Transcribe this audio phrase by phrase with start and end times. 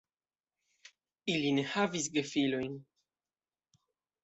[1.33, 2.81] Ili ne havis gefilojn.